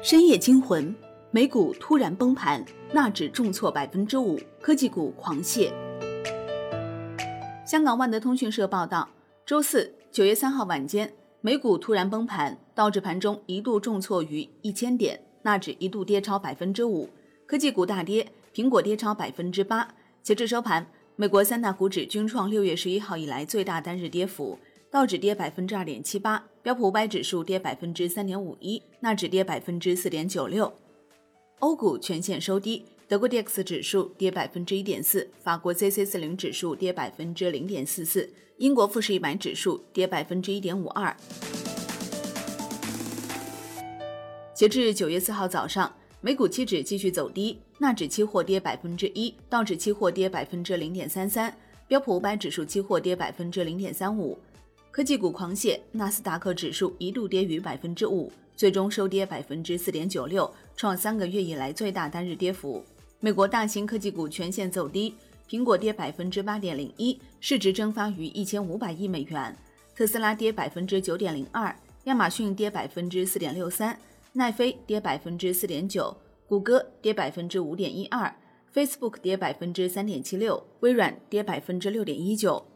[0.00, 0.94] 深夜惊魂，
[1.32, 5.72] 美股突然崩盘，纳指重挫百分之五，科技股狂泻。
[7.66, 9.08] 香港万德通讯社报道，
[9.44, 17.10] 周四九月三号晚间，美股突然崩盘，道指盘中一度重挫逾一千点，纳指一度跌超百分之五，
[17.44, 19.88] 科技股大跌，苹果跌超百分之八。
[20.22, 20.86] 截至收盘，
[21.16, 24.60] 美国三大股指均创六月十一号以来最大单日跌幅。
[24.90, 30.72] 道指跌百分之二点七八，标普五百指数跌百分之三点五一，纳指跌百分之四点九六。
[31.58, 41.14] 欧股全线收低，德国 D X 指数跌百分之一点四，法国 C C 四零指数跌百分之零点四四，英国富时一百指数跌百分之一点五二。
[44.54, 51.54] 截至九月四号早上，美股期指继续走低，纳指期货跌百分之一，道指期货跌百分之零点三三，
[51.86, 54.38] 标普五百指数期货跌百分之零点三五。
[54.98, 62.84] 科技股狂泻，纳斯达克指数一度跌逾百分之五，最终收跌百分之四点九六，创三个月以来最大单日跌幅。
[63.20, 65.14] 美国大型科技股全线走低，
[65.48, 69.54] 苹果跌百分之八点零一，市值蒸发逾一千五百亿美元；
[69.94, 71.72] 特斯拉跌百分之九点零二，
[72.06, 73.96] 亚马逊跌百分之四点六三，
[74.32, 76.12] 奈飞跌百分之四点九，
[76.48, 78.34] 谷歌跌百分之五点一二
[78.74, 82.66] ，Facebook 跌百分之三点七六，微软跌百分之六点一九。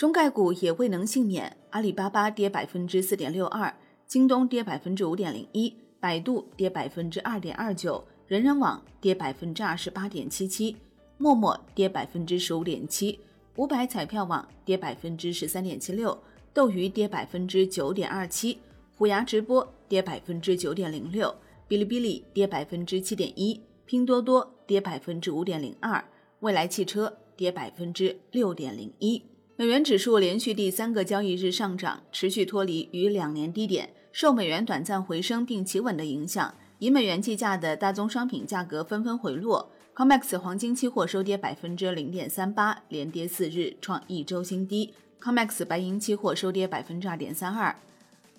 [0.00, 3.74] 中概股也未能幸免，阿里巴巴跌百分之四点六二，
[4.06, 10.74] 京东跌百分之五点零一，百度跌百分之二点二九，人人网跌百分之二十八点七七，
[11.18, 13.20] 陌陌跌百分之十五点七，
[13.56, 16.18] 五百彩票网跌百分之十三点七六，
[16.54, 18.56] 斗鱼跌百分之九点二七，
[18.96, 21.28] 虎牙直播跌百分之九点零六，
[21.68, 26.02] 哔哩哔哩跌百分之七点一，拼多多跌百分之五点零二，
[26.38, 29.22] 蔚来汽车跌百分之六点零一。
[29.60, 33.90] 美元指数连续第三个交易日上涨，持续脱离逾两年低点。
[34.10, 39.70] 受美元短暂回升并企稳的影响，以美元计价的大宗商品价格纷纷回落。
[39.94, 44.94] COMEX 黄金期货收跌百分之零点三八，连跌四日，创一周新低。
[45.20, 47.76] COMEX 白银期货收跌百分之二点三二。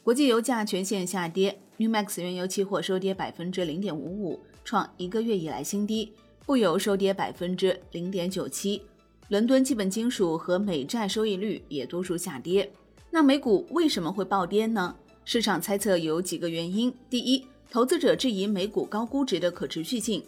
[0.01, 6.13] 国际油价全线下跌，NEWMAX 原油期货收跌百分之零点五五，创一个月以来新低。
[6.47, 8.81] 布油收跌百分之零点九七。
[9.29, 12.69] 伦敦基本金属和美债收益率也多数下跌。
[13.09, 14.95] 那美股为什么会暴跌呢？
[15.23, 16.93] 市场猜测有几个原因。
[17.09, 20.23] 第一，投资者质疑美股高估值的可持续性。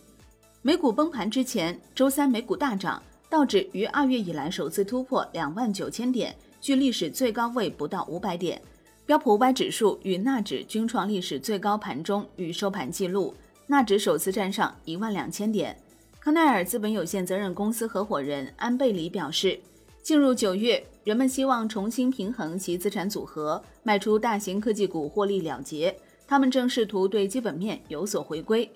[0.61, 8.61] 美股崩盘之前，周三美股大涨，道指于二月以来首次突破两万九千点，距历史最高位不到五百点。
[9.05, 13.33] 标普五百指数与纳指均创历史最高盘中与收盘记录，
[13.67, 15.77] 纳指首次站上一万两千点。
[16.23, 19.59] 康奈尔资本有限责任公司合伙人安贝里表示，
[20.01, 25.93] 进入九月，人们希望重新平衡其资产组合，卖出大型科技股获利了结。
[26.25, 28.71] 他们正试图对基本面有所回归。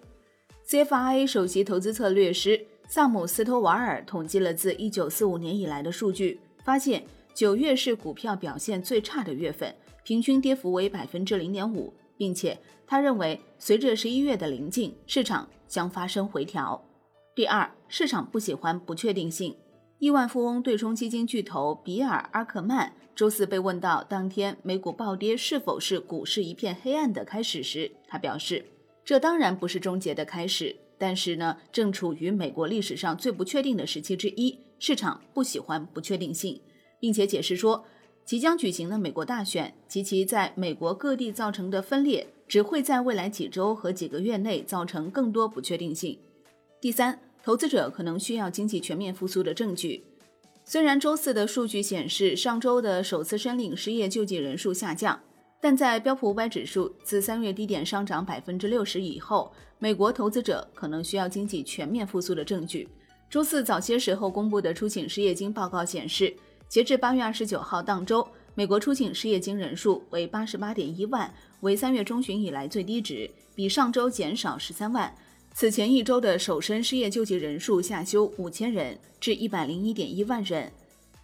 [0.67, 7.01] CFRA 首席投资策略师萨姆斯托瓦尔统计了自1945年以来的数据，发现
[7.33, 16.83] 九月是股票表现最差的月份，平均跌幅为百分之零点五，并且他认为随着十一月的临近，市场将发生回调。
[17.37, 19.55] 第二，市场不喜欢不确定性。
[19.99, 28.65] 亿万富翁对冲基金巨头比尔·阿克曼周四被问到当天美股暴跌是否是股市一片黑暗的开始时，他表示
[29.05, 34.57] ：“这当然不是终结的开始，但是呢，正处于美国历史上最不确定的时期之一。
[34.79, 36.59] 市场不喜欢不确定性，
[36.99, 37.85] 并且解释说，
[38.25, 46.17] 即将举行的美国大选及其在美国各地造成的分裂，只会在未来几周和几个月内造成更多不确定性。”
[46.81, 47.19] 第三。
[47.47, 50.03] 投资者可能需要经济全面复苏的证据。
[50.65, 55.17] 虽然周四的数据显示上周的首次申领失业救济人数下降，
[55.61, 59.49] 但在标普五百指数自三月低点上涨百分之六十以后，
[59.79, 62.89] 美国投资者可能需要经济全面复苏的证据。
[63.29, 66.35] 周四早些时候公布的出请失业金报告显示，
[66.67, 75.15] 截至八月二十九号当周，美国出请失业金人数为八十八点一万，为三月中旬以来最低值，比上周减少十三万。
[75.59, 80.71] 此前一周的首申失业救济人数下修五千人至一百零一点一万人，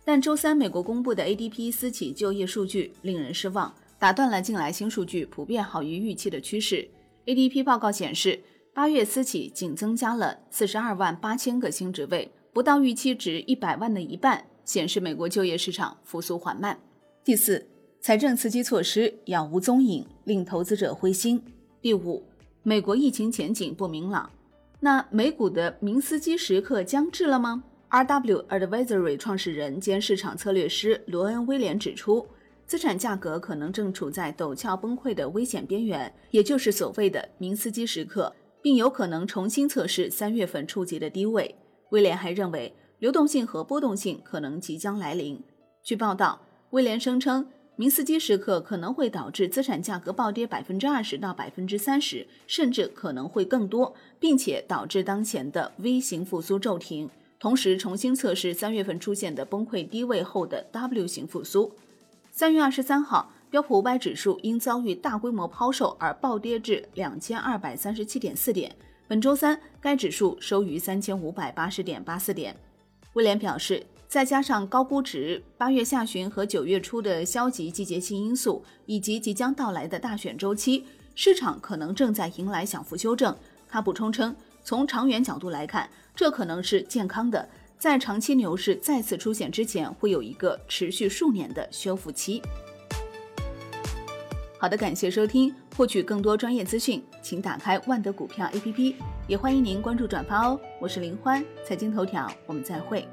[0.03, 6.89] 但周三美国公布的 ADP 私企就业数据令人失望，打断了近来新数据普遍好于预期的趋势。
[7.27, 8.39] ADP 报告显示，
[8.74, 16.79] 八月私企仅增加了四十二万八千个新职位，不到预期值一百万的一半，显示美国就业市场复苏缓慢。
[17.24, 17.68] 第四，
[18.01, 21.39] 财政刺激措施杳无踪影，令投资者灰心。
[21.79, 22.24] 第五。
[22.65, 24.31] 美国疫情前景不明朗，
[24.80, 32.25] 那美股的明斯基时刻将至了吗？RW Advisory 创始人兼市场策略师罗恩·威廉指出，
[32.65, 41.54] 资产价格可能正处在陡峭崩溃的危险边缘，也就是所谓的明斯基时刻，并有可能重新测试三月份触及的低位。
[41.89, 45.44] 威廉还认为，流动性和波动性可能即将来临。
[45.83, 46.39] 据报道，
[46.69, 47.45] 威廉声称，
[47.75, 57.10] 明斯基时刻可能会导致资产价格暴跌百分之二十到百分之三十，甚至可能会更多，并且导致当前的 V 型复苏骤停，
[57.40, 61.74] 同时重新测试三月份出现的崩溃低位后的 W 型复苏。
[62.31, 68.75] 三月二十三号，标普五百指数因遭遇大规模抛售而暴跌至两千二百三十七点四点。
[69.08, 72.56] 本周三，该指数收于三千五百八十点八四点。
[73.14, 83.36] 威廉表示，再加上高估值、八月下旬和九月初的消极季节性因素，以及即将到来的大选周期，市场可能正在迎来小幅修正。
[83.68, 87.50] 他补充称，从长远角度来看，这可能是健康的。
[87.80, 92.39] 在长期牛市再次出现之前，会有一个持续数年的修复期。
[94.60, 98.94] 好的，感谢收听，获取更多专业资讯，请打开万德股票 APP，
[99.27, 100.60] 也欢迎您关注转发哦。
[100.80, 103.07] 我是林欢，财经头条，我们再会。